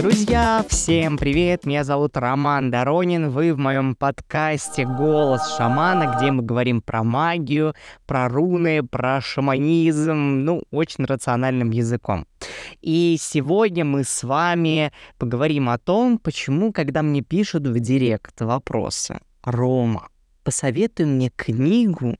Друзья, 0.00 0.64
всем 0.66 1.18
привет! 1.18 1.66
Меня 1.66 1.84
зовут 1.84 2.16
Роман 2.16 2.70
Доронин. 2.70 3.28
Вы 3.28 3.52
в 3.52 3.58
моем 3.58 3.94
подкасте 3.94 4.86
«Голос 4.86 5.58
шамана», 5.58 6.16
где 6.16 6.30
мы 6.30 6.42
говорим 6.42 6.80
про 6.80 7.04
магию, 7.04 7.74
про 8.06 8.26
руны, 8.26 8.82
про 8.82 9.20
шаманизм, 9.20 10.14
ну, 10.14 10.62
очень 10.70 11.04
рациональным 11.04 11.68
языком. 11.68 12.26
И 12.80 13.18
сегодня 13.20 13.84
мы 13.84 14.04
с 14.04 14.24
вами 14.24 14.90
поговорим 15.18 15.68
о 15.68 15.76
том, 15.76 16.16
почему, 16.16 16.72
когда 16.72 17.02
мне 17.02 17.20
пишут 17.20 17.66
в 17.66 17.78
директ 17.78 18.40
вопросы, 18.40 19.20
Рома, 19.44 20.08
посоветуй 20.42 21.06
мне 21.06 21.30
книгу, 21.34 22.16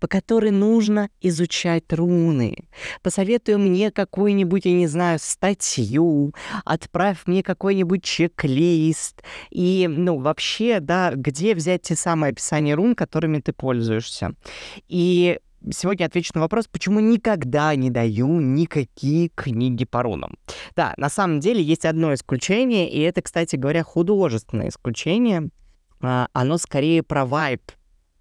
по 0.00 0.06
которой 0.06 0.50
нужно 0.50 1.08
изучать 1.20 1.92
руны. 1.92 2.68
Посоветуй 3.02 3.56
мне 3.56 3.90
какую-нибудь, 3.90 4.64
я 4.64 4.72
не 4.72 4.86
знаю, 4.86 5.18
статью, 5.20 6.34
отправь 6.64 7.18
мне 7.26 7.42
какой-нибудь 7.42 8.02
чек-лист. 8.02 9.22
И, 9.50 9.88
ну, 9.88 10.18
вообще, 10.18 10.80
да, 10.80 11.12
где 11.14 11.54
взять 11.54 11.82
те 11.82 11.96
самые 11.96 12.30
описания 12.30 12.74
рун, 12.74 12.94
которыми 12.94 13.40
ты 13.40 13.52
пользуешься. 13.52 14.34
И 14.88 15.38
сегодня 15.70 16.06
отвечу 16.06 16.32
на 16.34 16.40
вопрос, 16.40 16.66
почему 16.66 17.00
никогда 17.00 17.74
не 17.74 17.90
даю 17.90 18.40
никакие 18.40 19.28
книги 19.28 19.84
по 19.84 20.02
рунам. 20.02 20.36
Да, 20.76 20.94
на 20.96 21.08
самом 21.08 21.40
деле 21.40 21.62
есть 21.62 21.84
одно 21.84 22.14
исключение, 22.14 22.90
и 22.90 23.00
это, 23.00 23.22
кстати 23.22 23.56
говоря, 23.56 23.82
художественное 23.82 24.68
исключение— 24.68 25.48
оно 26.02 26.58
скорее 26.58 27.02
про 27.02 27.24
вайб 27.24 27.62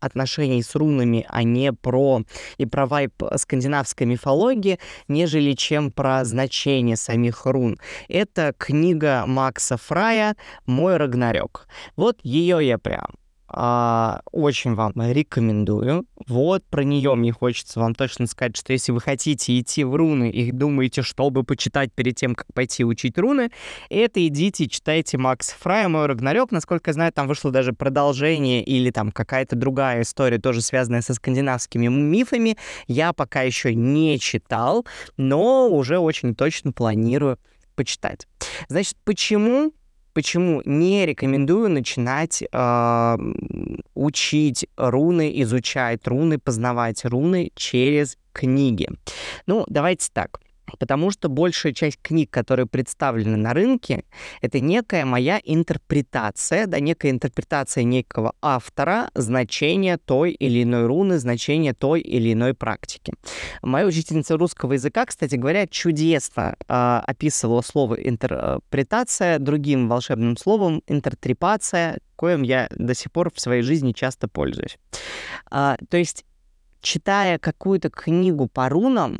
отношений 0.01 0.63
с 0.63 0.75
рунами, 0.75 1.25
а 1.29 1.43
не 1.43 1.71
про 1.71 2.23
и 2.57 2.65
про 2.65 2.85
вайп 2.85 3.13
скандинавской 3.35 4.07
мифологии, 4.07 4.79
нежели 5.07 5.53
чем 5.53 5.91
про 5.91 6.25
значение 6.25 6.97
самих 6.97 7.45
рун. 7.45 7.79
Это 8.09 8.53
книга 8.57 9.23
Макса 9.27 9.77
Фрая 9.77 10.35
«Мой 10.65 10.97
Рагнарёк». 10.97 11.67
Вот 11.95 12.19
ее 12.23 12.65
я 12.67 12.77
прям 12.77 13.20
а, 13.53 14.21
очень 14.31 14.75
вам 14.75 14.93
рекомендую. 14.95 16.05
Вот 16.27 16.63
про 16.69 16.83
нее 16.83 17.15
мне 17.15 17.31
хочется 17.31 17.79
вам 17.79 17.95
точно 17.95 18.27
сказать, 18.27 18.55
что 18.55 18.71
если 18.71 18.91
вы 18.91 19.01
хотите 19.01 19.59
идти 19.59 19.83
в 19.83 19.95
руны 19.95 20.29
и 20.29 20.51
думаете, 20.51 21.01
чтобы 21.01 21.43
почитать 21.43 21.91
перед 21.93 22.15
тем, 22.15 22.33
как 22.35 22.47
пойти 22.53 22.85
учить 22.85 23.17
руны, 23.17 23.51
это 23.89 24.25
идите 24.25 24.67
читайте 24.67 25.17
Макс 25.17 25.49
Фрая 25.59 25.89
«Мой 25.89 26.05
Рагнарёк». 26.05 26.51
Насколько 26.51 26.91
я 26.91 26.93
знаю, 26.93 27.11
там 27.11 27.27
вышло 27.27 27.51
даже 27.51 27.73
продолжение 27.73 28.63
или 28.63 28.89
там 28.91 29.11
какая-то 29.11 29.55
другая 29.55 30.03
история, 30.03 30.37
тоже 30.37 30.61
связанная 30.61 31.01
со 31.01 31.13
скандинавскими 31.13 31.87
мифами. 31.87 32.57
Я 32.87 33.11
пока 33.11 33.41
еще 33.41 33.75
не 33.75 34.17
читал, 34.19 34.85
но 35.17 35.69
уже 35.69 35.99
очень 35.99 36.35
точно 36.35 36.71
планирую 36.71 37.37
почитать. 37.75 38.27
Значит, 38.69 38.95
почему 39.03 39.73
почему 40.13 40.61
не 40.65 41.05
рекомендую 41.05 41.69
начинать 41.69 42.43
э, 42.43 43.17
учить 43.93 44.67
руны, 44.77 45.41
изучать 45.41 46.07
руны, 46.07 46.37
познавать 46.37 47.05
руны 47.05 47.51
через 47.55 48.17
книги. 48.33 48.89
Ну, 49.45 49.65
давайте 49.67 50.09
так. 50.13 50.39
Потому 50.79 51.11
что 51.11 51.29
большая 51.29 51.73
часть 51.73 51.99
книг, 52.01 52.29
которые 52.29 52.65
представлены 52.65 53.37
на 53.37 53.53
рынке, 53.53 54.03
это 54.41 54.59
некая 54.59 55.05
моя 55.05 55.39
интерпретация, 55.43 56.67
да, 56.67 56.79
некая 56.79 57.11
интерпретация 57.11 57.83
некого 57.83 58.33
автора 58.41 59.09
значения 59.15 59.97
той 59.97 60.31
или 60.31 60.63
иной 60.63 60.85
руны, 60.85 61.19
значения 61.19 61.73
той 61.73 62.01
или 62.01 62.33
иной 62.33 62.53
практики. 62.53 63.13
Моя 63.61 63.85
учительница 63.85 64.37
русского 64.37 64.73
языка, 64.73 65.05
кстати 65.05 65.35
говоря, 65.35 65.67
чудесно 65.67 66.55
э, 66.67 67.01
описывала 67.05 67.61
слово 67.61 67.95
интерпретация 67.95 69.39
другим 69.39 69.87
волшебным 69.87 70.37
словом 70.37 70.81
интертрепация, 70.87 71.99
коим 72.15 72.43
я 72.43 72.67
до 72.75 72.93
сих 72.93 73.11
пор 73.11 73.31
в 73.33 73.39
своей 73.39 73.63
жизни 73.63 73.93
часто 73.93 74.27
пользуюсь. 74.27 74.77
А, 75.49 75.77
то 75.89 75.97
есть 75.97 76.25
читая 76.81 77.37
какую-то 77.39 77.89
книгу 77.89 78.47
по 78.47 78.69
рунам, 78.69 79.19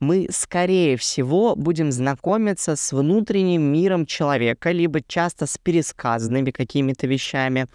мы, 0.00 0.26
скорее 0.30 0.96
всего, 0.96 1.54
будем 1.56 1.92
знакомиться 1.92 2.76
с 2.76 2.92
внутренним 2.92 3.62
миром 3.62 4.06
человека, 4.06 4.70
либо 4.70 5.00
часто 5.00 5.46
с 5.46 5.58
пересказанными 5.58 6.50
какими-то 6.50 7.06
вещами, 7.06 7.66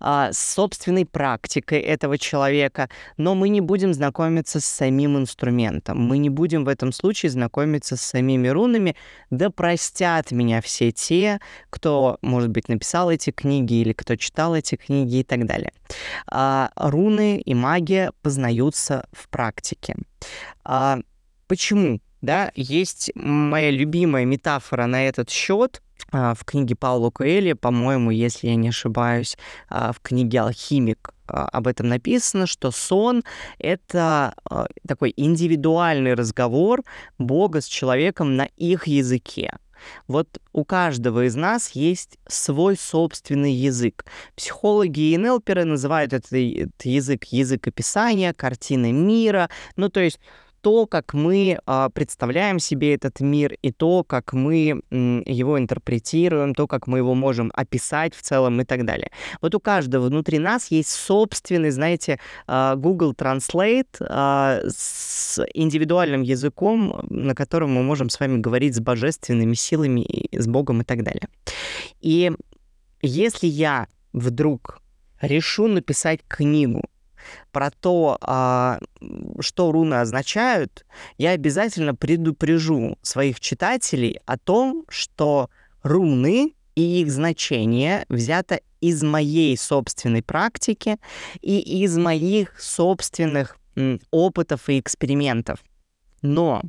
а, 0.00 0.32
с 0.32 0.38
собственной 0.38 1.06
практикой 1.06 1.80
этого 1.80 2.18
человека, 2.18 2.88
но 3.16 3.34
мы 3.34 3.48
не 3.48 3.60
будем 3.60 3.94
знакомиться 3.94 4.60
с 4.60 4.64
самим 4.64 5.16
инструментом, 5.18 5.98
мы 5.98 6.18
не 6.18 6.30
будем 6.30 6.64
в 6.64 6.68
этом 6.68 6.92
случае 6.92 7.30
знакомиться 7.30 7.96
с 7.96 8.00
самими 8.00 8.48
рунами, 8.48 8.96
да 9.30 9.50
простят 9.50 10.30
меня 10.30 10.60
все 10.60 10.92
те, 10.92 11.40
кто, 11.70 12.18
может 12.22 12.50
быть, 12.50 12.68
написал 12.68 13.10
эти 13.10 13.30
книги 13.30 13.74
или 13.74 13.92
кто 13.92 14.16
читал 14.16 14.54
эти 14.54 14.76
книги 14.76 15.16
и 15.16 15.24
так 15.24 15.46
далее. 15.46 15.72
А, 16.26 16.70
руны 16.76 17.38
и 17.38 17.54
магия 17.54 18.12
познаются 18.22 19.06
в 19.12 19.28
практике. 19.28 19.96
А, 20.64 21.00
Почему? 21.46 22.00
Да, 22.22 22.52
есть 22.54 23.10
моя 23.14 23.70
любимая 23.70 24.24
метафора 24.24 24.86
на 24.86 25.06
этот 25.06 25.28
счет 25.28 25.82
а, 26.10 26.34
в 26.34 26.44
книге 26.44 26.74
Паула 26.76 27.10
Куэли, 27.10 27.52
по-моему, 27.52 28.10
если 28.10 28.48
я 28.48 28.54
не 28.54 28.68
ошибаюсь, 28.68 29.36
а, 29.68 29.92
в 29.92 30.00
книге 30.00 30.40
«Алхимик» 30.40 31.10
а, 31.26 31.48
об 31.48 31.66
этом 31.66 31.88
написано, 31.88 32.46
что 32.46 32.70
сон— 32.70 33.24
это 33.58 34.34
такой 34.86 35.12
индивидуальный 35.16 36.14
разговор 36.14 36.82
Бога 37.18 37.60
с 37.60 37.66
человеком 37.66 38.36
на 38.36 38.44
их 38.56 38.86
языке. 38.86 39.52
Вот 40.06 40.28
у 40.52 40.64
каждого 40.64 41.26
из 41.26 41.34
нас 41.34 41.72
есть 41.72 42.18
свой 42.26 42.76
собственный 42.76 43.52
язык. 43.52 44.06
Психологи 44.34 45.12
и 45.12 45.18
НЛперы 45.18 45.64
называют 45.64 46.12
этот 46.14 46.32
язык 46.32 47.24
язык 47.24 47.68
описания, 47.68 48.32
картины 48.32 48.92
мира. 48.92 49.50
Ну, 49.76 49.90
то 49.90 50.00
есть 50.00 50.20
то, 50.64 50.86
как 50.86 51.12
мы 51.12 51.58
а, 51.66 51.90
представляем 51.90 52.58
себе 52.58 52.94
этот 52.94 53.20
мир, 53.20 53.54
и 53.60 53.70
то, 53.70 54.02
как 54.02 54.32
мы 54.32 54.80
его 54.90 55.58
интерпретируем, 55.58 56.54
то, 56.54 56.66
как 56.66 56.86
мы 56.86 56.98
его 56.98 57.14
можем 57.14 57.52
описать 57.52 58.14
в 58.14 58.22
целом 58.22 58.62
и 58.62 58.64
так 58.64 58.86
далее. 58.86 59.10
Вот 59.42 59.54
у 59.54 59.60
каждого 59.60 60.06
внутри 60.06 60.38
нас 60.38 60.70
есть 60.70 60.88
собственный, 60.88 61.70
знаете, 61.70 62.18
а, 62.46 62.76
Google 62.76 63.12
Translate 63.12 63.96
а, 64.00 64.60
с 64.66 65.38
индивидуальным 65.52 66.22
языком, 66.22 67.04
на 67.10 67.34
котором 67.34 67.72
мы 67.74 67.82
можем 67.82 68.08
с 68.08 68.18
вами 68.18 68.38
говорить 68.38 68.74
с 68.74 68.80
божественными 68.80 69.52
силами, 69.52 70.06
с 70.32 70.46
Богом 70.46 70.80
и 70.80 70.84
так 70.84 71.02
далее. 71.02 71.28
И 72.00 72.32
если 73.02 73.48
я 73.48 73.86
вдруг 74.14 74.80
решу 75.20 75.66
написать 75.66 76.20
книгу 76.26 76.80
про 77.52 77.70
то, 77.70 78.18
а, 78.20 78.78
что 79.40 79.72
руны 79.72 79.94
означают, 79.94 80.84
я 81.18 81.30
обязательно 81.30 81.94
предупрежу 81.94 82.98
своих 83.02 83.40
читателей 83.40 84.20
о 84.26 84.38
том, 84.38 84.84
что 84.88 85.50
руны 85.82 86.54
и 86.74 87.02
их 87.02 87.10
значение 87.10 88.04
взято 88.08 88.60
из 88.80 89.02
моей 89.02 89.56
собственной 89.56 90.22
практики 90.22 90.98
и 91.40 91.82
из 91.82 91.96
моих 91.96 92.60
собственных 92.60 93.56
опытов 94.10 94.68
и 94.68 94.78
экспериментов. 94.78 95.60
Но 96.22 96.62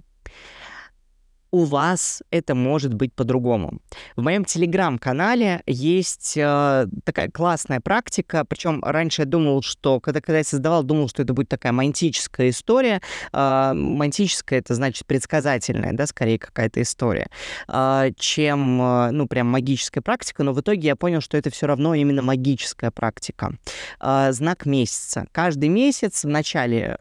у 1.52 1.64
вас 1.64 2.22
это 2.32 2.56
может 2.56 2.94
быть 2.94 3.14
по-другому. 3.14 3.80
В 4.16 4.22
моем 4.22 4.46
телеграм-канале 4.46 5.62
есть 5.66 6.34
э, 6.36 6.88
такая 7.04 7.30
классная 7.30 7.80
практика, 7.80 8.46
причем 8.46 8.84
раньше 8.84 9.22
я 9.22 9.26
думал, 9.26 9.62
что, 9.62 10.00
когда, 10.00 10.22
когда 10.22 10.40
я 10.40 10.44
создавал, 10.44 10.84
думал, 10.84 11.08
что 11.08 11.22
это 11.22 11.34
будет 11.34 11.50
такая 11.50 11.72
мантическая 11.72 12.50
история. 12.50 13.02
Э, 13.32 13.74
мантическая— 13.74 14.60
это 14.62 14.76
значит 14.76 15.06
предсказательная, 15.06 15.94
да, 15.94 16.08
скорее 16.08 16.40
какая-то 16.40 16.82
история, 16.82 17.30
э, 17.68 18.12
чем, 18.18 18.82
э, 18.82 19.12
ну, 19.12 19.28
прям 19.28 19.48
магическая 19.48 20.02
практика, 20.02 20.44
но 20.44 20.54
в 20.54 20.62
итоге 20.62 20.88
я 20.88 20.96
понял, 20.96 21.22
что 21.22 21.38
это 21.38 21.50
все 21.50 21.68
равно 21.68 21.96
именно 21.96 22.22
магическая 22.22 22.92
практика. 22.92 23.54
Э, 24.00 24.32
знак 24.32 24.66
месяца. 24.66 25.28
Каждый 25.32 25.70
месяц 25.70 26.24
в 26.24 26.28
начале 26.28 26.98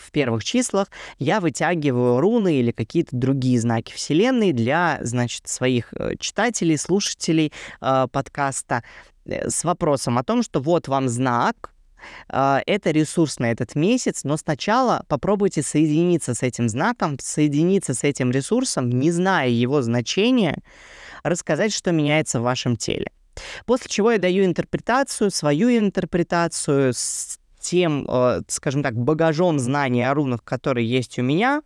в 0.00 0.10
первых 0.10 0.44
числах 0.44 0.88
я 1.18 1.40
вытягиваю 1.40 2.20
руны 2.20 2.56
или 2.56 2.70
какие-то 2.72 3.16
другие 3.16 3.60
знаки 3.60 3.92
Вселенной 3.92 4.52
для, 4.52 4.98
значит, 5.02 5.48
своих 5.48 5.92
э, 5.94 6.16
читателей, 6.18 6.76
слушателей 6.76 7.52
э, 7.80 8.06
подкаста 8.10 8.82
э, 9.26 9.48
с 9.48 9.64
вопросом 9.64 10.18
о 10.18 10.24
том, 10.24 10.42
что 10.42 10.60
вот 10.60 10.88
вам 10.88 11.08
знак, 11.08 11.72
э, 12.28 12.60
это 12.66 12.90
ресурс 12.90 13.38
на 13.38 13.50
этот 13.50 13.74
месяц, 13.74 14.24
но 14.24 14.36
сначала 14.36 15.04
попробуйте 15.08 15.62
соединиться 15.62 16.34
с 16.34 16.42
этим 16.42 16.68
знаком, 16.68 17.18
соединиться 17.18 17.94
с 17.94 18.04
этим 18.04 18.30
ресурсом, 18.30 18.88
не 18.90 19.10
зная 19.10 19.48
его 19.48 19.82
значения, 19.82 20.62
рассказать, 21.22 21.72
что 21.72 21.92
меняется 21.92 22.40
в 22.40 22.44
вашем 22.44 22.76
теле. 22.76 23.10
После 23.66 23.88
чего 23.88 24.12
я 24.12 24.18
даю 24.18 24.44
интерпретацию, 24.44 25.30
свою 25.30 25.70
интерпретацию 25.70 26.92
с 26.92 27.39
тем, 27.60 28.06
э, 28.08 28.42
скажем 28.48 28.82
так, 28.82 28.94
багажом 28.94 29.58
знаний 29.58 30.02
о 30.02 30.14
рунах, 30.14 30.42
которые 30.44 30.88
есть 30.88 31.18
у 31.18 31.22
меня. 31.22 31.62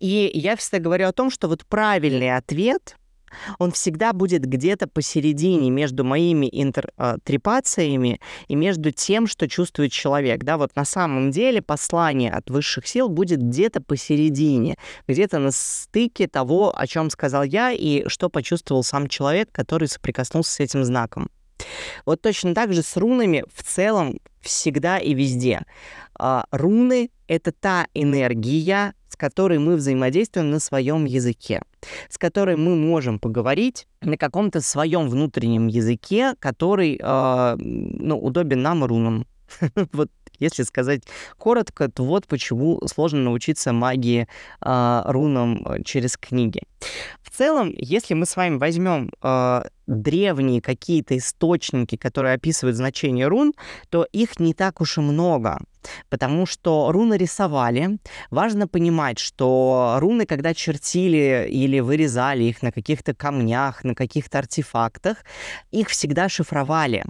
И 0.00 0.30
я 0.34 0.56
всегда 0.56 0.78
говорю 0.78 1.08
о 1.08 1.12
том, 1.12 1.30
что 1.30 1.48
вот 1.48 1.64
правильный 1.66 2.36
ответ 2.36 2.96
он 3.58 3.72
всегда 3.72 4.12
будет 4.12 4.44
где-то 4.44 4.86
посередине 4.86 5.70
между 5.70 6.04
моими 6.04 6.48
интертрепациями 6.50 8.20
и 8.48 8.54
между 8.54 8.90
тем, 8.90 9.26
что 9.26 9.48
чувствует 9.48 9.92
человек. 9.92 10.44
Да, 10.44 10.58
вот 10.58 10.74
на 10.76 10.84
самом 10.84 11.30
деле 11.30 11.62
послание 11.62 12.30
от 12.30 12.50
высших 12.50 12.86
сил 12.86 13.08
будет 13.08 13.40
где-то 13.40 13.80
посередине, 13.80 14.76
где-то 15.06 15.38
на 15.38 15.50
стыке 15.50 16.28
того, 16.28 16.76
о 16.76 16.86
чем 16.86 17.10
сказал 17.10 17.42
я 17.42 17.72
и 17.72 18.08
что 18.08 18.28
почувствовал 18.28 18.82
сам 18.82 19.08
человек, 19.08 19.50
который 19.52 19.88
соприкоснулся 19.88 20.52
с 20.52 20.60
этим 20.60 20.84
знаком. 20.84 21.28
Вот 22.04 22.20
точно 22.20 22.54
так 22.54 22.72
же 22.72 22.82
с 22.82 22.96
рунами 22.96 23.44
в 23.52 23.62
целом 23.62 24.18
всегда 24.40 24.98
и 24.98 25.14
везде. 25.14 25.62
А, 26.18 26.46
руны— 26.50 27.10
это 27.28 27.52
та 27.52 27.86
энергия, 27.94 28.94
с 29.08 29.16
которой 29.16 29.58
мы 29.58 29.76
взаимодействуем 29.76 30.50
на 30.50 30.60
своем 30.60 31.04
языке, 31.04 31.62
с 32.08 32.18
которой 32.18 32.56
мы 32.56 32.76
можем 32.76 33.18
поговорить 33.18 33.86
на 34.00 34.16
каком-то 34.16 34.60
своем 34.60 35.08
внутреннем 35.08 35.68
языке, 35.68 36.34
который 36.38 36.98
э, 37.02 37.56
ну, 37.58 38.18
удобен 38.18 38.62
нам 38.62 38.84
рунам. 38.84 39.26
вот 39.92 40.10
если 40.38 40.64
сказать 40.64 41.02
коротко, 41.38 41.88
то 41.90 42.04
вот 42.04 42.26
почему 42.26 42.80
сложно 42.86 43.20
научиться 43.20 43.72
магии 43.72 44.28
э, 44.60 45.02
рунам 45.06 45.82
через 45.84 46.16
книги. 46.16 46.62
В 47.22 47.30
целом, 47.30 47.72
если 47.76 48.14
мы 48.14 48.26
с 48.26 48.36
вами 48.36 48.58
возьмем 48.58 49.10
э, 49.22 49.62
древние 49.86 50.60
какие-то 50.60 51.16
источники, 51.16 51.96
которые 51.96 52.34
описывают 52.34 52.76
значение 52.76 53.28
рун, 53.28 53.54
то 53.90 54.06
их 54.12 54.40
не 54.40 54.54
так 54.54 54.80
уж 54.80 54.98
и 54.98 55.00
много. 55.00 55.58
Потому 56.08 56.46
что 56.46 56.90
руны 56.90 57.14
рисовали. 57.14 57.98
Важно 58.30 58.66
понимать, 58.66 59.18
что 59.18 59.96
руны, 60.00 60.26
когда 60.26 60.54
чертили 60.54 61.46
или 61.48 61.80
вырезали 61.80 62.44
их 62.44 62.62
на 62.62 62.72
каких-то 62.72 63.14
камнях, 63.14 63.84
на 63.84 63.94
каких-то 63.94 64.38
артефактах, 64.38 65.18
их 65.70 65.88
всегда 65.88 66.28
шифровали. 66.28 67.04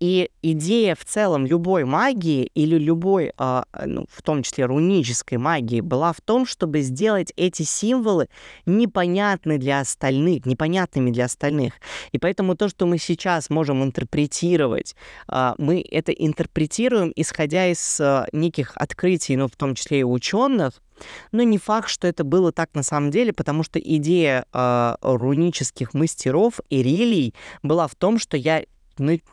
И 0.00 0.30
идея 0.42 0.94
в 0.94 1.04
целом 1.04 1.46
любой 1.46 1.84
магии 1.84 2.50
или 2.54 2.76
любой, 2.76 3.32
э, 3.36 3.62
ну, 3.84 4.06
в 4.10 4.22
том 4.22 4.42
числе 4.42 4.66
рунической 4.66 5.38
магии, 5.38 5.80
была 5.80 6.12
в 6.12 6.20
том, 6.20 6.46
чтобы 6.46 6.80
сделать 6.80 7.32
эти 7.36 7.62
символы 7.62 8.28
непонятны 8.66 9.58
для 9.58 9.80
остальных, 9.80 10.46
непонятными 10.46 11.10
для 11.10 11.26
остальных. 11.26 11.74
И 12.10 12.18
поэтому 12.18 12.56
то, 12.56 12.68
что 12.68 12.86
мы 12.86 12.98
сейчас 12.98 13.50
можем 13.50 13.82
интерпретировать, 13.82 14.96
э, 15.28 15.52
мы 15.58 15.84
это 15.90 16.12
интерпретируем, 16.12 17.12
исходя 17.14 17.68
из 17.68 18.00
э, 18.00 18.26
неких 18.32 18.72
открытий, 18.74 19.36
ну, 19.36 19.48
в 19.48 19.56
том 19.56 19.74
числе 19.74 20.00
и 20.00 20.04
ученых, 20.04 20.82
но 21.32 21.42
не 21.42 21.58
факт, 21.58 21.88
что 21.88 22.06
это 22.06 22.24
было 22.24 22.52
так 22.52 22.70
на 22.74 22.82
самом 22.82 23.10
деле, 23.10 23.32
потому 23.32 23.62
что 23.62 23.78
идея 23.78 24.44
э, 24.52 24.94
рунических 25.02 25.94
мастеров 25.94 26.60
и 26.68 26.82
релий 26.82 27.34
была 27.62 27.86
в 27.86 27.94
том, 27.94 28.18
что 28.18 28.36
я 28.36 28.62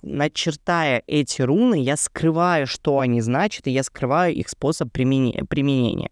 начертая 0.01 1.03
эти 1.05 1.41
руны, 1.41 1.81
я 1.81 1.97
скрываю, 1.97 2.65
что 2.65 2.99
они 2.99 3.21
значат, 3.21 3.67
и 3.67 3.71
я 3.71 3.83
скрываю 3.83 4.33
их 4.33 4.49
способ 4.49 4.91
применения. 4.91 6.09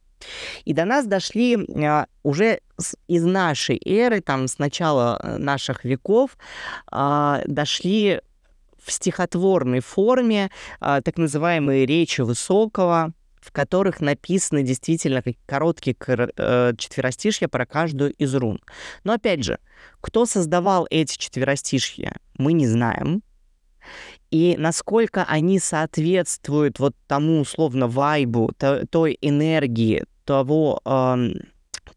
И 0.65 0.73
до 0.73 0.85
нас 0.85 1.05
дошли 1.05 1.57
а, 1.57 2.07
уже 2.23 2.61
из 3.07 3.23
нашей 3.23 3.81
эры, 3.85 4.21
там 4.21 4.47
с 4.47 4.59
начала 4.59 5.19
э, 5.21 5.37
наших 5.37 5.83
веков, 5.83 6.37
а, 6.91 7.41
дошли 7.45 8.21
в 8.83 8.91
стихотворной 8.91 9.81
форме 9.81 10.49
а, 10.79 11.01
так 11.01 11.17
называемые 11.17 11.85
речи 11.85 12.21
Высокого, 12.21 13.13
в 13.41 13.51
которых 13.51 14.01
написаны 14.01 14.63
действительно 14.63 15.23
короткие 15.45 15.95
э, 15.99 16.73
четверостишья 16.77 17.47
про 17.47 17.65
каждую 17.65 18.11
из 18.13 18.35
рун. 18.35 18.59
Но 19.03 19.13
опять 19.13 19.43
же, 19.43 19.59
кто 20.01 20.25
создавал 20.25 20.85
эти 20.89 21.17
четверостишья, 21.17 22.17
мы 22.37 22.53
не 22.53 22.67
знаем 22.67 23.23
и 24.31 24.55
насколько 24.57 25.23
они 25.23 25.59
соответствуют 25.59 26.79
вот 26.79 26.95
тому, 27.07 27.41
условно, 27.41 27.87
вайбу, 27.87 28.51
то, 28.57 28.85
той 28.87 29.17
энергии, 29.21 30.05
того, 30.25 30.81
э, 30.85 31.33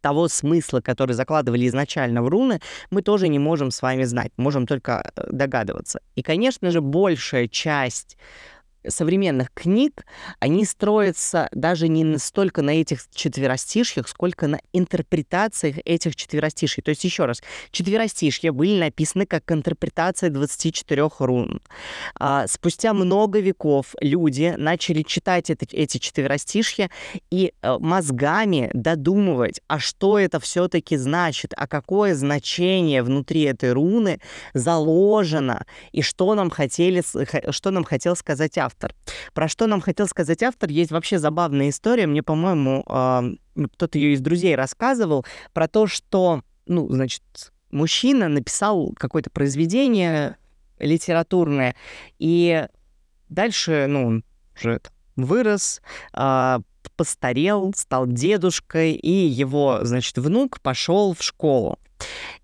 того 0.01 0.29
смысла, 0.29 0.81
который 0.81 1.13
закладывали 1.13 1.67
изначально 1.67 2.23
в 2.23 2.29
руны, 2.29 2.61
мы 2.91 3.03
тоже 3.03 3.29
не 3.29 3.39
можем 3.39 3.71
с 3.71 3.83
вами 3.83 4.05
знать, 4.05 4.33
можем 4.37 4.67
только 4.67 5.13
э, 5.17 5.27
догадываться. 5.31 6.01
И, 6.15 6.23
конечно 6.23 6.71
же, 6.71 6.81
большая 6.81 7.49
часть 7.49 8.17
современных 8.89 9.53
книг, 9.53 10.05
они 10.39 10.65
строятся 10.65 11.49
даже 11.53 11.89
не 11.89 12.19
столько 12.19 12.63
на 12.63 12.71
этих 12.71 13.03
четверостишьях, 13.15 14.09
сколько 14.09 14.47
на 14.47 14.61
интерпретациях 14.73 15.77
этих 15.85 16.17
четверостишей. 16.17 16.83
То 16.83 16.91
есть, 16.91 17.05
еще 17.05 17.27
раз, 17.27 17.43
четверостишья 17.71 18.53
были 18.53 18.79
написаны 18.79 19.27
как 19.27 19.51
интерпретация 19.53 20.31
24 20.31 21.09
рун. 21.19 21.61
А, 22.19 22.47
спустя 22.47 22.95
много 22.95 23.41
веков 23.41 23.95
люди 24.01 24.55
начали 24.57 25.03
читать 25.03 25.51
это, 25.51 25.67
эти 25.73 25.99
четверостишья 25.99 26.91
и 27.31 27.53
а, 27.63 27.79
мозгами 27.79 28.71
додумывать, 28.73 29.61
а 29.69 29.79
что 29.79 30.19
это 30.19 30.41
все-таки 30.41 30.97
значит, 30.97 31.53
а 31.57 31.67
какое 31.67 32.15
значение 32.15 33.03
внутри 33.03 33.43
этой 33.43 33.73
руны 33.73 34.21
заложено, 34.55 35.67
и 35.93 36.03
что 36.03 36.35
нам, 36.35 36.51
хотели, 36.51 37.03
что 37.51 37.71
нам 37.71 37.85
хотел 37.85 38.17
сказать 38.17 38.59
автор 38.59 38.70
автор. 38.71 38.95
Про 39.35 39.49
что 39.49 39.67
нам 39.67 39.81
хотел 39.81 40.07
сказать 40.07 40.43
автор, 40.43 40.71
есть 40.71 40.91
вообще 40.91 41.19
забавная 41.19 41.69
история. 41.71 42.07
Мне, 42.07 42.23
по-моему, 42.23 42.85
э, 42.87 43.67
кто-то 43.75 43.99
ее 43.99 44.15
из 44.15 44.21
друзей 44.21 44.55
рассказывал 44.55 45.27
про 45.53 45.69
то, 45.69 45.87
что, 45.87 46.43
ну, 46.67 46.89
значит, 46.91 47.23
мужчина 47.71 48.29
написал 48.29 48.93
какое-то 48.97 49.31
произведение 49.31 50.37
литературное, 50.79 51.75
и 52.19 52.67
дальше, 53.29 53.87
ну, 53.89 54.07
он 54.07 54.25
уже 54.57 54.81
вырос, 55.17 55.83
э, 56.17 56.59
постарел, 56.97 57.73
стал 57.77 58.07
дедушкой, 58.07 58.93
и 58.93 59.11
его, 59.11 59.81
значит, 59.83 60.17
внук 60.19 60.61
пошел 60.61 61.15
в 61.15 61.23
школу. 61.23 61.79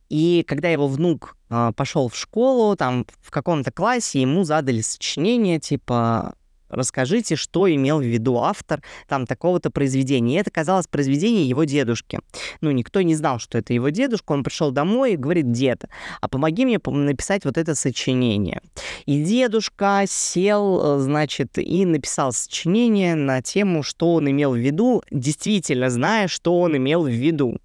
И 0.08 0.44
когда 0.46 0.68
его 0.68 0.88
внук 0.88 1.36
э, 1.50 1.72
пошел 1.76 2.08
в 2.08 2.16
школу, 2.16 2.76
там 2.76 3.06
в 3.20 3.30
каком-то 3.30 3.70
классе 3.70 4.20
ему 4.20 4.44
задали 4.44 4.80
сочинение 4.80 5.58
типа 5.58 6.34
расскажите, 6.68 7.36
что 7.36 7.72
имел 7.72 8.00
в 8.00 8.04
виду 8.04 8.38
автор 8.38 8.82
там 9.08 9.26
такого-то 9.26 9.70
произведения. 9.70 10.36
И 10.36 10.40
это 10.40 10.50
казалось 10.50 10.86
произведение 10.86 11.48
его 11.48 11.64
дедушки. 11.64 12.18
Ну, 12.60 12.70
никто 12.70 13.02
не 13.02 13.14
знал, 13.14 13.38
что 13.38 13.58
это 13.58 13.72
его 13.72 13.88
дедушка. 13.90 14.32
Он 14.32 14.44
пришел 14.44 14.70
домой 14.70 15.14
и 15.14 15.16
говорит, 15.16 15.50
дед, 15.50 15.84
а 16.20 16.28
помоги 16.28 16.64
мне 16.64 16.80
написать 16.84 17.44
вот 17.44 17.56
это 17.56 17.74
сочинение. 17.74 18.60
И 19.06 19.22
дедушка 19.22 20.04
сел, 20.06 20.98
э, 20.98 20.98
значит, 21.00 21.58
и 21.58 21.84
написал 21.84 22.32
сочинение 22.32 23.14
на 23.14 23.42
тему, 23.42 23.82
что 23.82 24.14
он 24.14 24.30
имел 24.30 24.52
в 24.52 24.58
виду, 24.58 25.02
действительно 25.10 25.90
зная, 25.90 26.28
что 26.28 26.58
он 26.60 26.76
имел 26.76 27.04
в 27.04 27.10
виду. 27.10 27.58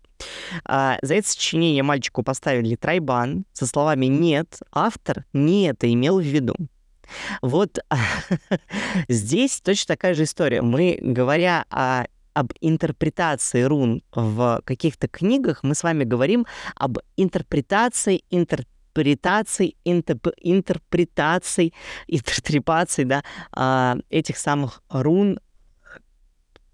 А, 0.66 0.98
за 1.02 1.16
это 1.16 1.28
сочинение 1.28 1.84
мальчику 1.84 2.24
поставили 2.24 2.76
тройбан 2.76 3.46
со 3.54 3.66
словами 3.66 4.06
«нет, 4.08 4.60
автор 4.72 5.26
не 5.34 5.70
это 5.70 5.92
имел 5.92 6.20
в 6.20 6.24
виду». 6.24 6.56
Вот 7.42 7.80
здесь 9.10 9.62
точно 9.62 9.96
такая 9.96 10.14
же 10.14 10.24
история. 10.24 10.62
Мы, 10.62 10.98
говоря 11.02 11.66
о 11.70 12.06
об 12.34 12.54
интерпретации 12.62 13.64
рун 13.64 14.04
в 14.16 14.62
каких-то 14.64 15.10
книгах, 15.10 15.64
мы 15.64 15.76
с 15.76 15.84
вами 15.84 16.06
говорим 16.06 16.46
об 16.76 17.00
интерпретации 17.18 18.24
интерпретации, 18.30 19.76
интерп, 19.86 20.28
интерпретации, 20.42 21.74
интерпретации, 22.08 23.04
да, 23.04 23.24
а, 23.52 23.98
этих 24.10 24.38
самых 24.38 24.82
рун 24.90 25.40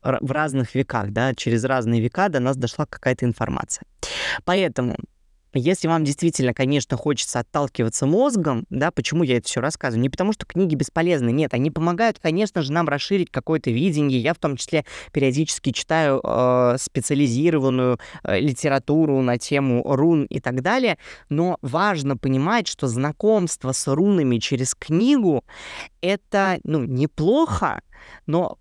в 0.03 0.31
разных 0.31 0.75
веках, 0.75 1.11
да, 1.11 1.33
через 1.33 1.63
разные 1.63 2.01
века 2.01 2.29
до 2.29 2.39
нас 2.39 2.57
дошла 2.57 2.85
какая-то 2.85 3.25
информация. 3.25 3.85
Поэтому 4.45 4.95
если 5.53 5.87
вам 5.87 6.03
действительно, 6.03 6.53
конечно, 6.53 6.97
хочется 6.97 7.39
отталкиваться 7.39 8.05
мозгом, 8.05 8.65
да, 8.69 8.91
почему 8.91 9.23
я 9.23 9.37
это 9.37 9.47
все 9.47 9.61
рассказываю? 9.61 10.01
Не 10.01 10.09
потому, 10.09 10.33
что 10.33 10.45
книги 10.45 10.75
бесполезны, 10.75 11.31
нет, 11.31 11.53
они 11.53 11.71
помогают, 11.71 12.19
конечно 12.19 12.61
же, 12.61 12.71
нам 12.71 12.87
расширить 12.87 13.31
какое-то 13.31 13.71
видение. 13.71 14.19
Я 14.19 14.33
в 14.33 14.39
том 14.39 14.57
числе 14.57 14.85
периодически 15.11 15.71
читаю 15.71 16.21
э, 16.23 16.75
специализированную 16.79 17.99
э, 18.23 18.39
литературу 18.39 19.21
на 19.21 19.37
тему 19.37 19.83
рун 19.83 20.25
и 20.25 20.39
так 20.39 20.61
далее, 20.61 20.97
но 21.29 21.57
важно 21.61 22.17
понимать, 22.17 22.67
что 22.67 22.87
знакомство 22.87 23.71
с 23.71 23.87
рунами 23.87 24.37
через 24.37 24.75
книгу 24.75 25.43
это, 26.01 26.59
ну, 26.63 26.83
неплохо, 26.83 27.81
но 28.25 28.57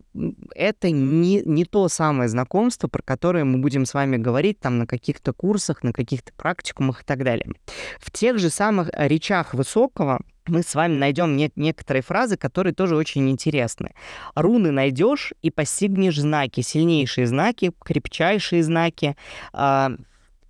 это 0.55 0.91
не, 0.91 1.43
не 1.43 1.65
то 1.65 1.89
самое 1.89 2.29
знакомство, 2.29 2.89
про 2.89 3.03
которое 3.03 3.45
мы 3.45 3.59
будем 3.59 3.87
с 3.87 3.95
вами 3.95 4.17
говорить 4.17 4.61
там 4.61 4.79
на 4.79 4.87
каких-то 4.87 5.33
курсах, 5.33 5.83
на 5.83 5.93
каких-то 5.93 6.33
практикумах 6.35 7.03
и 7.03 7.05
так 7.05 7.25
далее. 7.25 7.53
В 7.99 8.11
тех 8.11 8.39
же 8.39 8.51
самых 8.51 8.91
речах 8.93 9.55
Высокого 9.55 10.21
мы 10.47 10.63
с 10.63 10.75
вами 10.75 10.97
найдем 10.97 11.37
не- 11.37 11.53
некоторые 11.57 12.03
фразы, 12.03 12.37
которые 12.37 12.73
тоже 12.73 12.97
очень 12.97 13.29
интересны. 13.29 13.95
Руны 14.35 14.71
найдешь 14.71 15.33
и 15.43 15.51
постигнешь 15.51 16.21
знаки, 16.21 16.61
сильнейшие 16.61 17.27
знаки, 17.27 17.73
крепчайшие 17.85 18.63
знаки. 18.63 19.17
Э- 19.53 19.97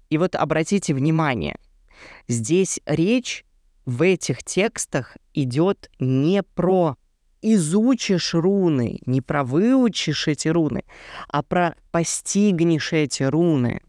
и 0.09 0.19
вот 0.19 0.37
обратите 0.37 0.95
внимание, 0.95 1.57
здесь 2.29 2.81
речь 2.87 3.45
в 3.87 4.03
этих 4.03 4.43
текстах 4.45 5.17
идет 5.35 5.91
не 5.99 6.43
про 6.43 6.97
изучишь 7.55 8.35
руны, 8.35 8.99
не 9.07 9.21
про 9.21 9.45
выучишь 9.45 10.29
эти 10.29 10.49
руны, 10.49 10.85
а 11.29 11.43
про 11.43 11.77
постигнешь 11.91 12.93
эти 12.93 13.23
руны. 13.23 13.81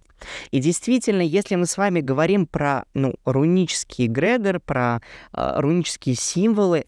И 0.52 0.60
действительно, 0.60 1.22
если 1.22 1.56
мы 1.56 1.66
с 1.66 1.78
вами 1.78 2.02
говорим 2.02 2.48
про 2.48 2.86
ну, 2.94 3.16
рунический 3.26 4.08
эгрегор, 4.08 4.60
про 4.60 5.02
э, 5.34 5.60
рунические 5.60 6.16
символы, 6.16 6.86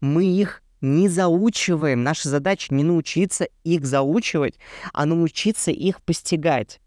мы 0.00 0.24
их 0.24 0.62
не 0.80 1.08
заучиваем. 1.08 2.02
Наша 2.02 2.28
задача 2.28 2.74
не 2.74 2.84
научиться 2.84 3.48
их 3.64 3.84
заучивать, 3.84 4.58
а 4.92 5.06
научиться 5.06 5.70
их 5.70 6.00
постигать. 6.02 6.80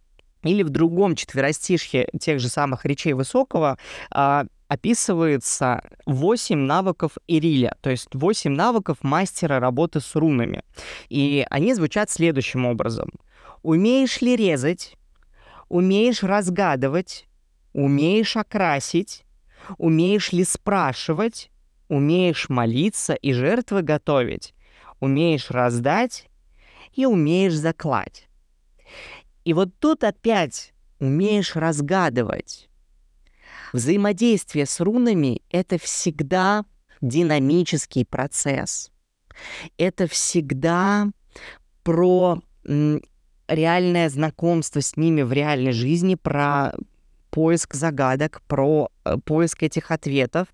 Или 0.44 0.64
в 0.64 0.70
другом 0.70 1.16
четверостишье 1.16 2.10
тех 2.20 2.40
же 2.40 2.50
самых 2.50 2.86
речей 2.86 3.14
Высокого 3.14 3.78
а, 4.12 4.46
описывается 4.74 5.82
8 6.06 6.58
навыков 6.58 7.18
Ириля, 7.28 7.78
то 7.82 7.92
есть 7.92 8.10
8 8.14 8.52
навыков 8.52 8.98
мастера 9.02 9.60
работы 9.60 10.00
с 10.00 10.16
рунами. 10.16 10.64
И 11.10 11.46
они 11.50 11.74
звучат 11.76 12.10
следующим 12.10 12.66
образом. 12.66 13.12
Умеешь 13.62 14.22
ли 14.22 14.36
резать? 14.36 14.98
Умеешь 15.70 16.24
разгадывать? 16.24 17.28
Умеешь 17.74 18.36
окрасить? 18.36 19.26
Умеешь 19.78 20.32
ли 20.32 20.44
спрашивать? 20.44 21.52
Умеешь 21.88 22.50
молиться 22.50 23.14
и 23.14 23.32
жертвы 23.32 23.84
готовить? 23.84 24.56
Умеешь 25.00 25.52
раздать? 25.52 26.30
И 26.94 27.06
умеешь 27.06 27.54
заклать? 27.54 28.28
И 29.46 29.54
вот 29.54 29.70
тут 29.80 30.04
опять 30.04 30.74
умеешь 31.00 31.56
разгадывать. 31.56 32.70
Взаимодействие 33.74 34.68
с 34.68 34.80
рунами— 34.80 35.42
это 35.50 35.80
всегда 35.80 36.64
динамический 37.02 38.06
процесс. 38.06 38.92
Это 39.78 40.08
всегда 40.08 41.10
про 41.84 42.40
реальное 43.48 44.10
знакомство 44.10 44.80
с 44.80 44.96
ними 44.96 45.24
в 45.24 45.34
реальной 45.34 45.72
жизни, 45.72 46.16
про 46.16 46.74
поиск 47.32 47.74
загадок, 47.74 48.44
про 48.48 48.90
э, 49.06 49.18
поиск 49.26 49.64
этих 49.64 49.90
ответов. 49.90 50.48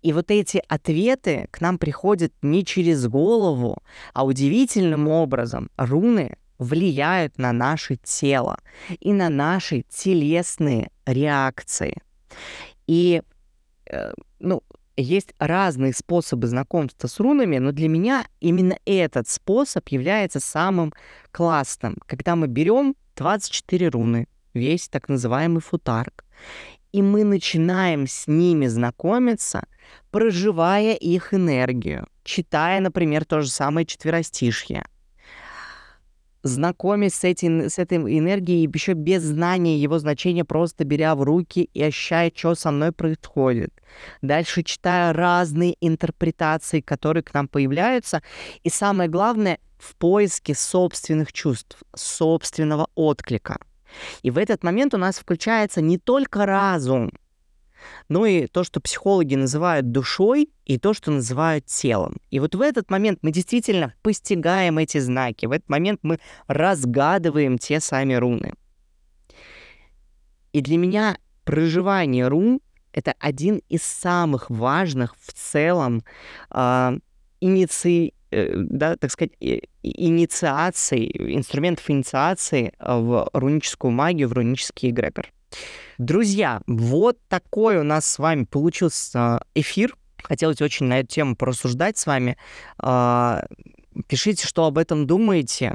И 0.00 0.14
вот 0.14 0.30
эти 0.30 0.62
ответы 0.66 1.48
к 1.50 1.60
нам 1.60 1.76
приходят 1.76 2.32
не 2.40 2.64
через 2.64 3.06
голову, 3.06 3.82
а 4.14 4.24
удивительным 4.24 5.08
образом 5.08 5.70
руны 5.76 6.38
влияют 6.58 7.36
на 7.36 7.52
наше 7.52 7.96
тело 7.96 8.58
и 8.98 9.12
на 9.12 9.28
наши 9.28 9.84
телесные 9.90 10.90
реакции. 11.04 12.00
И, 12.86 13.22
э, 13.86 14.12
ну, 14.38 14.62
есть 14.96 15.34
разные 15.38 15.92
способы 15.92 16.46
знакомства 16.46 17.08
с 17.08 17.18
рунами, 17.18 17.58
но 17.58 17.72
для 17.72 17.88
меня 17.88 18.26
именно 18.40 18.76
этот 18.84 19.28
способ 19.28 19.88
является 19.88 20.40
самым 20.40 20.92
классным, 21.30 21.96
когда 22.06 22.36
мы 22.36 22.46
берем 22.46 22.94
24 23.16 23.88
руны, 23.88 24.26
весь 24.54 24.88
так 24.88 25.08
называемый 25.08 25.62
футарк, 25.62 26.24
и 26.92 27.00
мы 27.00 27.24
начинаем 27.24 28.06
с 28.06 28.26
ними 28.26 28.66
знакомиться, 28.66 29.66
проживая 30.10 30.94
их 30.94 31.32
энергию, 31.32 32.06
читая, 32.22 32.80
например, 32.80 33.24
то 33.24 33.40
же 33.40 33.50
самое 33.50 33.86
четверостишье, 33.86 34.84
знакомясь 36.42 37.14
с, 37.14 37.24
этим, 37.24 37.68
с 37.68 37.78
этой 37.78 37.98
энергией 37.98 38.68
еще 38.72 38.94
без 38.94 39.22
знания 39.22 39.78
его 39.78 39.98
значения, 39.98 40.44
просто 40.44 40.84
беря 40.84 41.14
в 41.14 41.22
руки 41.22 41.68
и 41.72 41.82
ощущая, 41.82 42.32
что 42.34 42.54
со 42.54 42.70
мной 42.70 42.92
происходит. 42.92 43.72
Дальше 44.22 44.62
читая 44.62 45.12
разные 45.12 45.76
интерпретации, 45.80 46.80
которые 46.80 47.22
к 47.22 47.34
нам 47.34 47.48
появляются. 47.48 48.22
И 48.62 48.70
самое 48.70 49.08
главное, 49.08 49.58
в 49.78 49.96
поиске 49.96 50.54
собственных 50.54 51.32
чувств, 51.32 51.76
собственного 51.94 52.88
отклика. 52.94 53.58
И 54.22 54.30
в 54.30 54.38
этот 54.38 54.62
момент 54.62 54.94
у 54.94 54.96
нас 54.96 55.18
включается 55.18 55.80
не 55.82 55.98
только 55.98 56.46
разум, 56.46 57.10
но 58.08 58.26
и 58.26 58.46
то, 58.46 58.64
что 58.64 58.80
психологи 58.80 59.34
называют 59.34 59.90
душой, 59.90 60.50
и 60.64 60.78
то, 60.78 60.94
что 60.94 61.10
называют 61.10 61.66
телом. 61.66 62.16
И 62.30 62.40
вот 62.40 62.54
в 62.54 62.60
этот 62.60 62.90
момент 62.90 63.18
мы 63.22 63.32
действительно 63.32 63.94
постигаем 64.02 64.78
эти 64.78 64.98
знаки, 64.98 65.46
в 65.46 65.52
этот 65.52 65.68
момент 65.68 66.00
мы 66.02 66.18
разгадываем 66.46 67.58
те 67.58 67.80
сами 67.80 68.14
руны. 68.14 68.54
И 70.52 70.60
для 70.60 70.76
меня 70.76 71.16
проживание 71.44 72.28
рун— 72.28 72.60
это 72.92 73.14
один 73.18 73.62
из 73.68 73.82
самых 73.82 74.50
важных 74.50 75.16
в 75.18 75.32
целом 75.32 76.04
э, 76.50 76.98
иници... 77.40 78.12
да, 78.30 78.96
так 78.96 79.10
сказать, 79.10 79.32
э, 79.40 79.60
инициаций, 79.82 81.10
инструментов 81.34 81.88
инициации 81.90 82.72
в 82.78 83.28
руническую 83.32 83.90
магию, 83.90 84.28
в 84.28 84.32
рунический 84.32 84.90
эгрегор. 84.90 85.32
Друзья, 85.98 86.62
вот 86.66 87.18
такой 87.28 87.76
у 87.78 87.82
нас 87.82 88.06
с 88.06 88.18
вами 88.18 88.44
получился 88.44 89.42
эфир. 89.54 89.96
Хотелось 90.22 90.60
очень 90.60 90.86
на 90.86 91.00
эту 91.00 91.08
тему 91.08 91.36
порассуждать 91.36 91.98
с 91.98 92.06
вами. 92.06 92.36
А, 92.78 93.44
пишите, 94.06 94.46
что 94.46 94.66
об 94.66 94.78
этом 94.78 95.06
думаете. 95.06 95.74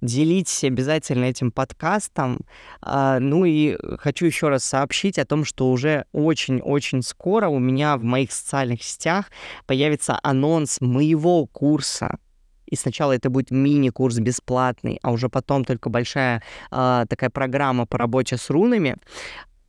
Делитесь 0.00 0.64
обязательно 0.64 1.24
этим 1.26 1.52
подкастом. 1.52 2.40
А, 2.80 3.18
ну 3.20 3.44
и 3.44 3.76
хочу 3.98 4.26
еще 4.26 4.48
раз 4.48 4.64
сообщить 4.64 5.18
о 5.18 5.24
том, 5.24 5.44
что 5.44 5.70
уже 5.70 6.06
очень-очень 6.12 7.02
скоро 7.02 7.48
у 7.48 7.58
меня 7.58 7.96
в 7.96 8.02
моих 8.02 8.32
социальных 8.32 8.82
сетях 8.82 9.26
появится 9.66 10.18
анонс 10.22 10.80
моего 10.80 11.46
курса 11.46 12.18
и 12.70 12.76
сначала 12.76 13.12
это 13.12 13.30
будет 13.30 13.50
мини-курс 13.50 14.18
бесплатный, 14.18 14.98
а 15.02 15.10
уже 15.10 15.28
потом 15.28 15.64
только 15.64 15.90
большая 15.90 16.42
э, 16.70 17.04
такая 17.08 17.30
программа 17.30 17.86
по 17.86 17.98
работе 17.98 18.36
с 18.36 18.50
рунами. 18.50 18.96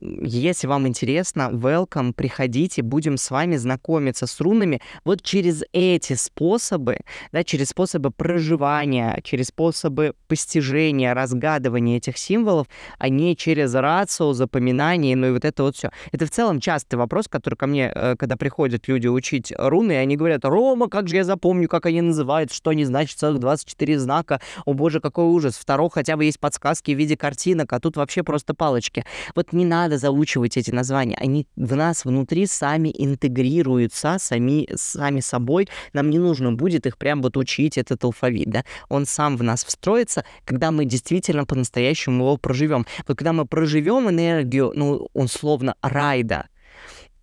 Если 0.04 0.66
вам 0.66 0.88
интересно, 0.88 1.50
welcome, 1.52 2.12
приходите, 2.12 2.82
будем 2.82 3.16
с 3.16 3.30
вами 3.30 3.54
знакомиться 3.54 4.26
с 4.26 4.40
рунами 4.40 4.80
вот 5.04 5.22
через 5.22 5.62
эти 5.72 6.14
способы, 6.14 6.98
да, 7.30 7.44
через 7.44 7.68
способы 7.68 8.10
проживания, 8.10 9.20
через 9.22 9.48
способы 9.48 10.14
постижения, 10.26 11.14
разгадывания 11.14 11.98
этих 11.98 12.18
символов, 12.18 12.66
а 12.98 13.08
не 13.08 13.36
через 13.36 13.74
рацио, 13.74 14.32
запоминание, 14.32 15.14
ну 15.14 15.28
и 15.28 15.30
вот 15.30 15.44
это 15.44 15.62
вот 15.62 15.76
все. 15.76 15.90
Это 16.10 16.26
в 16.26 16.30
целом 16.30 16.58
частый 16.58 16.98
вопрос, 16.98 17.28
который 17.28 17.54
ко 17.54 17.68
мне, 17.68 17.92
э, 17.94 18.16
когда 18.18 18.36
приходят 18.36 18.88
люди 18.88 19.06
учить 19.06 19.52
руны, 19.56 19.92
и 19.92 19.96
они 19.96 20.16
говорят, 20.16 20.44
Рома, 20.44 20.88
как 20.88 21.06
же 21.06 21.14
я 21.14 21.22
запомню, 21.24 21.68
как 21.68 21.86
они 21.86 22.00
называют, 22.00 22.52
что 22.52 22.70
они 22.70 22.84
значат, 22.84 23.18
целых 23.18 23.38
24 23.38 24.00
знака, 24.00 24.40
о 24.64 24.72
боже, 24.72 24.98
какой 24.98 25.26
ужас. 25.26 25.54
Второго 25.54 25.90
хотя 25.90 26.16
бы 26.16 26.24
есть 26.24 26.40
подсказки 26.40 26.90
в 26.90 26.98
виде 26.98 27.16
картинок, 27.16 27.72
а 27.72 27.78
тут 27.78 27.96
вообще 27.96 28.24
просто 28.24 28.52
палочки. 28.52 29.04
Вот 29.36 29.52
не 29.52 29.64
надо 29.64 29.91
надо 29.92 29.98
заучивать 29.98 30.56
эти 30.56 30.70
названия. 30.70 31.16
Они 31.20 31.46
в 31.56 31.76
нас 31.76 32.04
внутри 32.04 32.46
сами 32.46 32.92
интегрируются, 32.96 34.16
сами, 34.18 34.68
сами 34.74 35.20
собой. 35.20 35.68
Нам 35.92 36.10
не 36.10 36.18
нужно 36.18 36.52
будет 36.52 36.86
их 36.86 36.96
прям 36.96 37.22
вот 37.22 37.36
учить, 37.36 37.78
этот 37.78 38.04
алфавит, 38.04 38.50
да. 38.50 38.64
Он 38.88 39.06
сам 39.06 39.36
в 39.36 39.42
нас 39.42 39.64
встроится, 39.64 40.24
когда 40.44 40.70
мы 40.70 40.84
действительно 40.84 41.44
по-настоящему 41.44 42.24
его 42.24 42.36
проживем. 42.36 42.86
Вот 43.06 43.18
когда 43.18 43.32
мы 43.32 43.44
проживем 43.44 44.08
энергию, 44.08 44.72
ну, 44.74 45.08
он 45.12 45.28
словно 45.28 45.74
райда, 45.82 46.46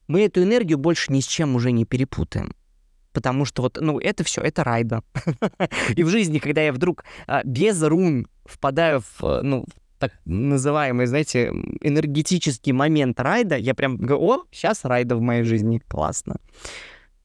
мы 0.08 0.22
эту 0.22 0.44
энергию 0.44 0.78
больше 0.78 1.12
ни 1.12 1.20
с 1.20 1.28
чем 1.28 1.56
уже 1.56 1.72
не 1.72 1.86
перепутаем 1.86 2.54
потому 3.12 3.44
что 3.44 3.64
вот, 3.64 3.78
ну, 3.82 4.00
это 4.00 4.24
все, 4.24 4.40
это 4.40 4.64
райда. 4.64 5.02
И 5.98 6.04
в 6.04 6.10
жизни, 6.10 6.38
когда 6.38 6.62
я 6.62 6.72
вдруг 6.72 7.04
а, 7.28 7.42
без 7.44 7.82
рун 7.82 8.28
впадаю 8.46 9.02
в, 9.02 9.42
ну, 9.42 9.66
так 10.00 10.13
называемый, 10.25 11.06
знаете, 11.06 11.50
энергетический 11.82 12.72
момент 12.72 13.20
райда, 13.20 13.56
я 13.56 13.75
прям 13.75 13.98
говорю, 13.98 14.22
о, 14.22 14.44
сейчас 14.51 14.86
райда 14.86 15.15
в 15.15 15.22
моей 15.22 15.44
жизни, 15.44 15.82
классно. 15.88 16.38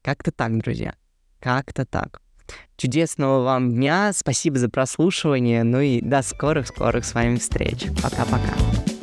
Как-то 0.03 0.33
так, 0.33 0.59
друзья, 0.59 0.95
как-то 1.41 1.87
так. 1.87 2.21
Чудесного 2.77 3.43
вам 3.43 3.73
дня, 3.73 4.13
спасибо 4.13 4.59
за 4.59 4.69
прослушивание, 4.69 5.63
ну 5.63 5.81
и 5.81 6.01
до 6.01 6.23
скорых-скорых 6.23 7.05
с 7.05 7.15
вами 7.15 7.37
встреч. 7.37 7.87
Пока-пока. 8.03 8.94